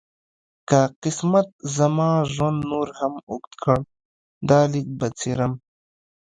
که 0.69 0.79
قسمت 1.03 1.47
زما 1.75 2.09
ژوند 2.33 2.59
نور 2.71 2.87
هم 2.99 3.13
اوږد 3.29 3.53
کړ 3.63 3.77
دا 4.49 4.59
لیک 4.71 4.87
به 4.99 5.07
څېرم. 5.19 5.53